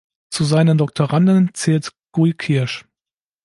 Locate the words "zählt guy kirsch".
1.53-2.87